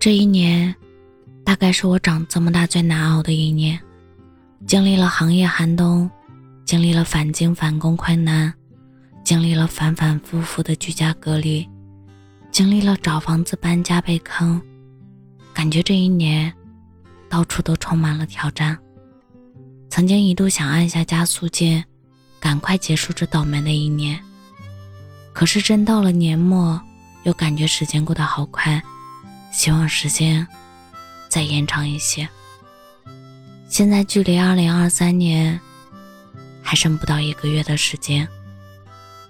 [0.00, 0.74] 这一年，
[1.44, 3.78] 大概是我长这么大最难熬的一年，
[4.66, 6.10] 经历了行业寒冬，
[6.64, 8.50] 经历了返京返工困难，
[9.22, 11.68] 经历了反反复复的居家隔离，
[12.50, 14.58] 经历了找房子搬家被坑，
[15.52, 16.50] 感觉这一年，
[17.28, 18.78] 到处都充满了挑战。
[19.90, 21.84] 曾经一度想按下加速键，
[22.40, 24.18] 赶快结束这倒霉的一年，
[25.34, 26.80] 可是真到了年末，
[27.24, 28.82] 又感觉时间过得好快。
[29.50, 30.46] 希望时间
[31.28, 32.28] 再延长一些。
[33.68, 35.58] 现在距离二零二三年
[36.62, 38.26] 还剩不到一个月的时间，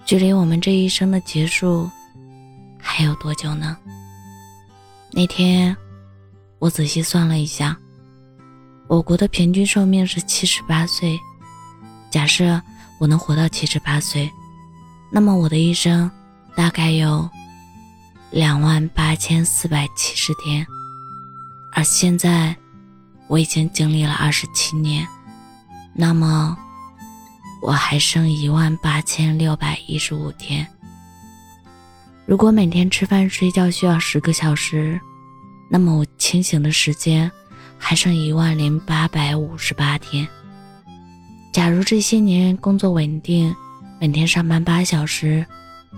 [0.04, 1.90] 距离我们这一生的结束
[2.78, 3.76] 还有多久呢？
[5.12, 5.76] 那天
[6.58, 7.76] 我仔细算了一下，
[8.88, 11.18] 我国的平均寿命是七十八岁。
[12.10, 12.60] 假设
[12.98, 14.30] 我能活到七十八岁，
[15.10, 16.10] 那么我的一生
[16.54, 17.28] 大概有。
[18.30, 20.64] 两万八千四百七十天，
[21.72, 22.54] 而现在
[23.26, 25.04] 我已经经历了二十七年，
[25.92, 26.56] 那么
[27.60, 30.64] 我还剩一万八千六百一十五天。
[32.24, 35.00] 如果每天吃饭睡觉需要十个小时，
[35.68, 37.28] 那么我清醒的时间
[37.76, 40.26] 还剩一万零八百五十八天。
[41.52, 43.52] 假如这些年工作稳定，
[44.00, 45.44] 每天上班八小时，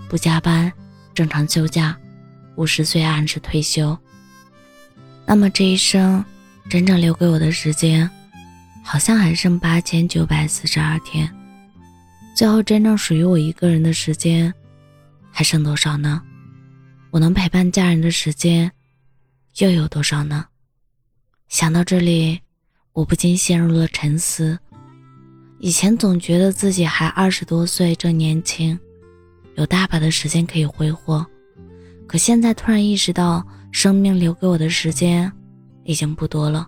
[0.09, 0.73] 不加班，
[1.13, 1.95] 正常休假。
[2.55, 3.97] 五十岁按时退休，
[5.25, 6.23] 那么这一生
[6.69, 8.09] 真正留给我的时间，
[8.83, 11.29] 好像还剩八千九百四十二天。
[12.35, 14.53] 最后真正属于我一个人的时间，
[15.31, 16.21] 还剩多少呢？
[17.11, 18.71] 我能陪伴家人的时间，
[19.57, 20.45] 又有多少呢？
[21.47, 22.39] 想到这里，
[22.93, 24.57] 我不禁陷入了沉思。
[25.59, 28.77] 以前总觉得自己还二十多岁，正年轻，
[29.55, 31.25] 有大把的时间可以挥霍。
[32.07, 35.31] 可现在突然意识到，生命留给我的时间
[35.83, 36.67] 已经不多了。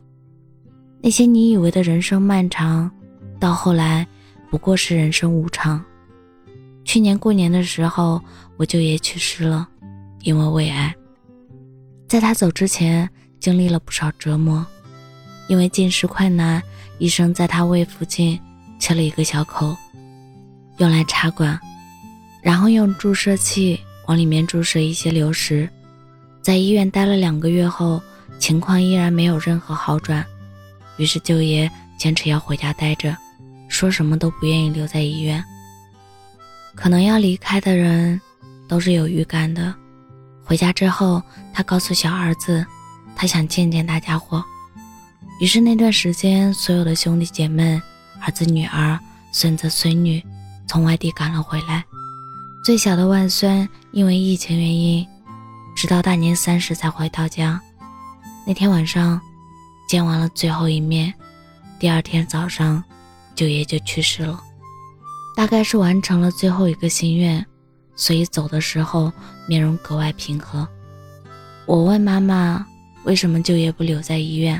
[1.01, 2.89] 那些你以为的人生漫长，
[3.39, 4.07] 到后来
[4.49, 5.83] 不过是人生无常。
[6.83, 8.19] 去年过年的时候，
[8.57, 9.67] 我舅爷去世了，
[10.23, 10.95] 因为胃癌。
[12.07, 13.07] 在他走之前，
[13.39, 14.65] 经历了不少折磨，
[15.47, 16.61] 因为进食困难，
[16.97, 18.39] 医生在他胃附近
[18.79, 19.75] 切了一个小口，
[20.77, 21.59] 用来插管，
[22.41, 23.79] 然后用注射器。
[24.07, 25.69] 往里面注射一些流食，
[26.41, 28.01] 在医院待了两个月后，
[28.39, 30.25] 情况依然没有任何好转，
[30.97, 33.15] 于是舅爷坚持要回家待着，
[33.67, 35.43] 说什么都不愿意留在医院。
[36.75, 38.19] 可能要离开的人，
[38.67, 39.73] 都是有预感的。
[40.43, 41.23] 回家之后，
[41.53, 42.65] 他告诉小儿子，
[43.15, 44.43] 他想见见大家伙。
[45.41, 47.81] 于是那段时间，所有的兄弟姐妹、
[48.21, 48.99] 儿子、女儿、
[49.31, 50.23] 孙子、孙女，
[50.67, 51.83] 从外地赶了回来。
[52.65, 55.07] 最小的外孙因为疫情原因，
[55.75, 57.61] 直到大年三十才回到家。
[58.43, 59.21] 那天晚上，
[59.87, 61.13] 见完了最后一面，
[61.77, 62.83] 第二天早上，
[63.35, 64.39] 舅爷就去世了。
[65.37, 67.45] 大概是完成了最后一个心愿，
[67.95, 69.13] 所以走的时候
[69.47, 70.67] 面容格外平和。
[71.67, 72.65] 我问妈妈，
[73.03, 74.59] 为什么舅爷不留在医院？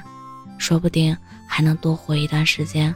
[0.60, 1.18] 说不定
[1.48, 2.94] 还能多活一段时间。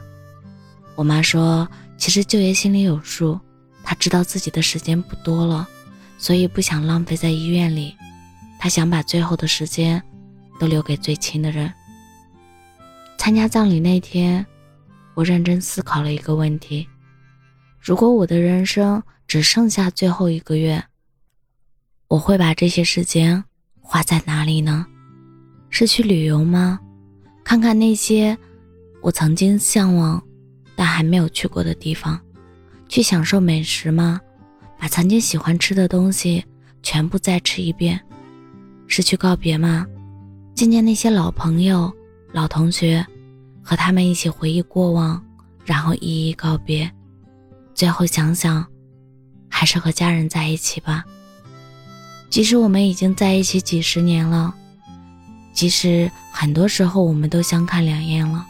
[0.94, 1.66] 我妈说，
[1.98, 3.36] 其实舅爷心里有数。
[3.90, 5.68] 他知道自己的时间不多了，
[6.16, 7.96] 所以不想浪费在医院里。
[8.56, 10.00] 他想把最后的时间
[10.60, 11.72] 都留给最亲的人。
[13.18, 14.46] 参加葬礼那天，
[15.14, 16.86] 我认真思考了一个问题：
[17.80, 20.80] 如果我的人生只剩下最后一个月，
[22.06, 23.42] 我会把这些时间
[23.80, 24.86] 花在哪里呢？
[25.68, 26.78] 是去旅游吗？
[27.42, 28.38] 看看那些
[29.02, 30.22] 我曾经向往
[30.76, 32.20] 但还没有去过的地方。
[32.90, 34.20] 去享受美食吗？
[34.76, 36.44] 把曾经喜欢吃的东西
[36.82, 38.00] 全部再吃一遍，
[38.88, 39.86] 是去告别吗？
[40.56, 41.90] 见见那些老朋友、
[42.32, 43.06] 老同学，
[43.62, 45.24] 和他们一起回忆过往，
[45.64, 46.90] 然后一一告别。
[47.76, 48.66] 最后想想，
[49.48, 51.04] 还是和家人在一起吧。
[52.28, 54.52] 即使我们已经在一起几十年了，
[55.52, 58.44] 即使很多时候我们都相看两厌了，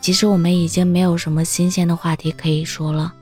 [0.00, 3.14] 即使我们已经没有什么新鲜的话题可以说了。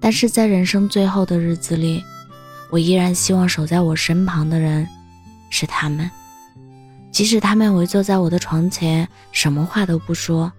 [0.00, 2.02] 但是在人生最后的日子里，
[2.70, 4.86] 我依然希望守在我身旁的人
[5.50, 6.10] 是他们，
[7.10, 10.52] 即使他们围坐在我的床前，什么话都不说，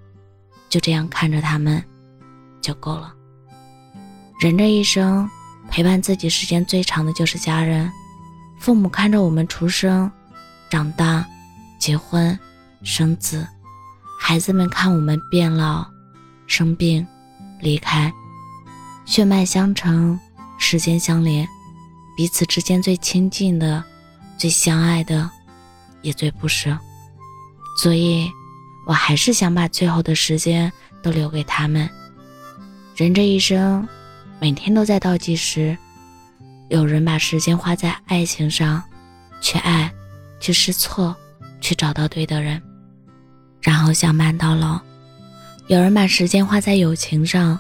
[0.70, 1.84] 就这样看着他们
[2.62, 3.14] 就够了。
[4.40, 5.30] 人这一生
[5.70, 7.92] 陪伴自己时间最长的就是家人，
[8.60, 10.12] 父母看着我们出生、
[10.70, 11.26] 长大、
[11.80, 12.38] 结婚、
[12.84, 13.48] 生子，
[14.20, 15.86] 孩子们看我们变老、
[16.48, 17.06] 生病、
[17.62, 18.12] 离开。
[19.08, 20.20] 血脉相承，
[20.60, 21.48] 时间相连，
[22.18, 23.82] 彼此之间最亲近的、
[24.38, 25.28] 最相爱的，
[26.02, 26.78] 也最不舍。
[27.82, 28.30] 所以，
[28.86, 30.72] 我还是想把最后的时间
[31.02, 31.90] 都留给他们。
[32.98, 33.88] 人这一生，
[34.42, 35.76] 每天都在倒计时。
[36.68, 38.84] 有人把时间花在爱情上，
[39.40, 39.90] 去爱，
[40.42, 41.16] 去试错，
[41.62, 42.62] 去找到对的人，
[43.62, 44.82] 然后相伴到老；
[45.68, 47.58] 有人把时间花在友情上，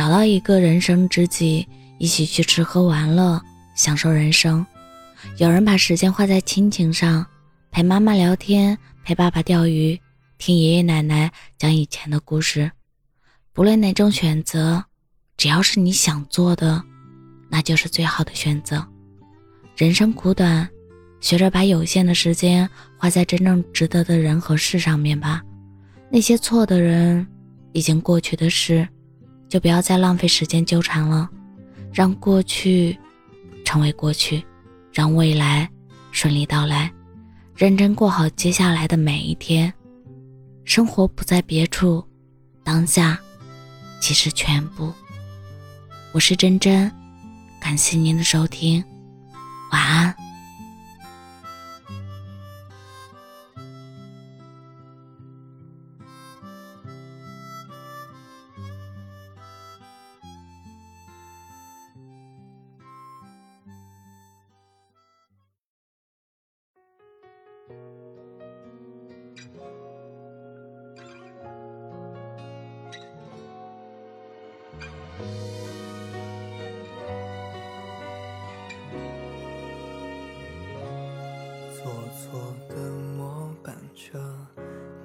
[0.00, 1.68] 找到一个人生知己，
[1.98, 3.38] 一起去吃喝玩乐，
[3.74, 4.64] 享受人生；
[5.36, 7.26] 有人把时间花在亲情上，
[7.70, 10.00] 陪妈妈聊天，陪爸爸钓鱼，
[10.38, 12.72] 听爷爷奶奶讲以前的故事。
[13.52, 14.82] 不论哪种选择，
[15.36, 16.82] 只要是你想做的。
[17.50, 18.82] 那就是最好的选择。
[19.76, 20.66] 人生苦短，
[21.20, 22.66] 学着把有限的时间
[22.96, 25.42] 花在真正值得的人和事上面吧。
[26.08, 27.26] 那些错的人，
[27.72, 28.88] 已经过去的事，
[29.50, 31.28] 就不要再浪费时间纠缠了。
[31.92, 32.96] 让过去
[33.64, 34.42] 成为过去，
[34.92, 35.68] 让未来
[36.12, 36.90] 顺利到来。
[37.56, 39.70] 认真过好接下来的每一天。
[40.64, 42.02] 生活不在别处，
[42.62, 43.18] 当下
[44.00, 44.94] 即是全部。
[46.12, 46.90] 我是真真。
[47.60, 48.82] 感谢您的收听，
[49.72, 50.29] 晚安。
[81.72, 84.18] 坐错的末班车，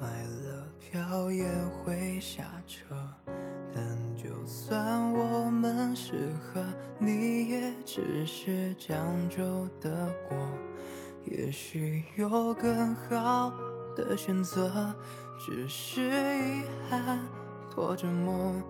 [0.02, 1.48] 买了票也
[1.84, 2.96] 会下车。
[3.74, 3.84] 但
[4.16, 6.64] 就算我们适合，
[7.00, 10.38] 你也只是将就的过。
[11.26, 13.52] 也许有更好。
[13.96, 14.94] 的选择，
[15.40, 17.20] 只是遗憾
[17.74, 18.62] 拖着梦，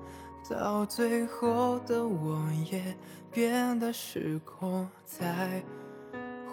[0.50, 2.40] 到最后的我
[2.72, 2.96] 也
[3.32, 4.88] 变得失控。
[5.06, 5.64] 再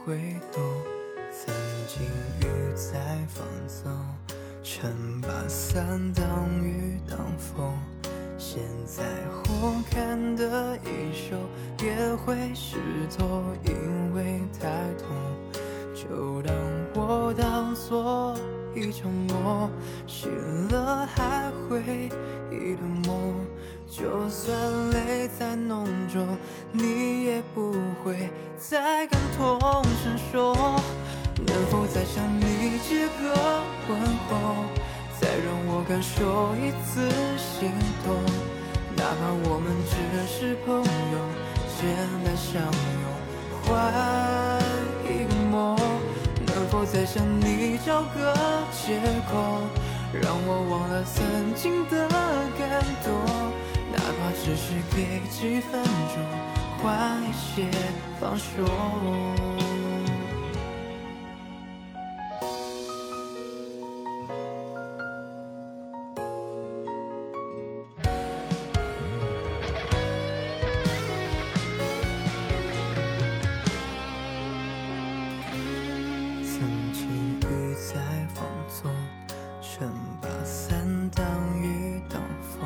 [0.05, 0.61] 回头，
[1.31, 1.55] 曾
[1.87, 2.03] 经
[2.41, 3.91] 雨在放纵。
[4.65, 5.85] 撑把伞
[6.15, 6.25] 当
[6.65, 7.77] 雨当风，
[8.39, 9.03] 现在
[9.45, 11.37] 我看的一首
[11.85, 12.77] 也会湿
[13.19, 15.09] 透，因为太痛。
[15.93, 16.55] 就当
[16.95, 18.22] 我当作
[18.83, 19.71] 一场梦，
[20.09, 20.29] 醒
[20.69, 22.11] 了还会
[22.51, 23.33] 忆的梦。
[23.89, 26.37] 就算泪在浓重，
[26.73, 29.61] 你也不会再感同
[30.03, 30.53] 身受。
[31.47, 34.65] 能否再向你借个问候，
[35.21, 37.09] 再让我感受一次
[37.39, 37.71] 心
[38.05, 38.17] 动？
[38.97, 39.95] 哪怕我们只
[40.27, 40.85] 是朋友，
[41.79, 41.81] 简
[42.25, 43.05] 单相拥，
[43.63, 44.62] 换。
[46.85, 48.35] 再向你找个
[48.73, 48.99] 借
[49.31, 49.61] 口，
[50.21, 52.09] 让我忘了曾经的
[52.59, 53.13] 感动？
[53.93, 56.21] 哪怕只是给几分钟，
[56.83, 57.71] 换一些
[58.21, 59.72] 放手。
[76.63, 77.99] 曾经雨在
[78.33, 78.89] 放纵，
[79.61, 79.91] 撑
[80.21, 80.79] 把伞
[81.13, 81.27] 挡
[81.61, 82.63] 雨挡风。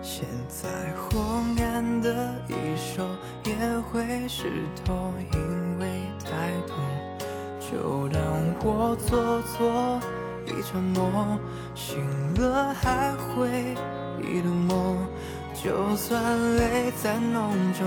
[0.00, 0.66] 现在
[0.96, 3.06] 或干的衣袖
[3.44, 4.44] 也会湿
[4.82, 6.78] 透，因为太痛。
[7.60, 8.22] 就当
[8.64, 10.00] 我做错
[10.46, 11.38] 一场梦，
[11.74, 11.98] 醒
[12.36, 13.76] 了还会
[14.22, 15.06] 一路梦。
[15.52, 17.86] 就算泪在浓重，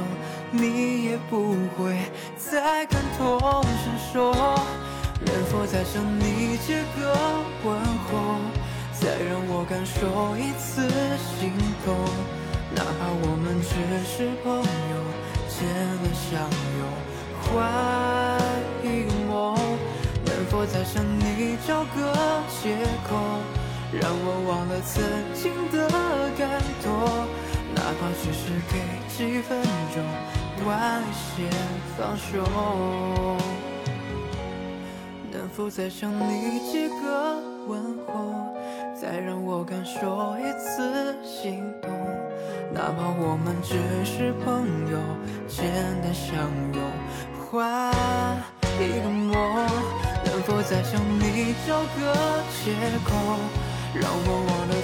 [0.52, 1.98] 你也不会
[2.38, 4.32] 再感同身受。
[5.26, 7.14] 能否再向你借个
[7.64, 8.40] 问候，
[9.00, 10.88] 再让我感受一次
[11.40, 11.52] 心
[11.86, 11.96] 动？
[12.76, 13.72] 哪怕我们只
[14.06, 15.32] 是朋友。
[15.62, 15.70] 间
[16.02, 16.42] 的相
[16.80, 16.82] 拥，
[17.44, 17.48] 换
[18.82, 19.56] 一个梦，
[20.26, 21.98] 能否再向你找个
[22.50, 22.74] 借
[23.08, 23.16] 口，
[23.94, 25.04] 让我忘了曾
[25.36, 25.88] 经的
[26.36, 26.50] 感
[26.82, 26.90] 动？
[27.76, 28.74] 哪怕只是给
[29.16, 29.62] 几分
[29.94, 30.02] 钟，
[30.66, 31.48] 晚一些
[31.96, 33.71] 放手。
[35.32, 38.54] 能否再向你借个问候，
[39.00, 41.90] 再让我感受一次心动？
[42.74, 45.00] 哪怕我们只是朋友，
[45.48, 45.72] 简
[46.02, 46.36] 单相
[46.74, 46.84] 拥，
[47.50, 47.92] 画
[48.80, 49.34] 一个梦，
[50.26, 52.74] 能否再向你找个借
[53.06, 53.16] 口，
[53.94, 54.76] 让我忘了